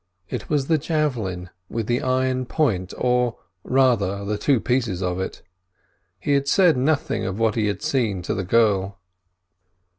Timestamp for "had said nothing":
6.33-7.23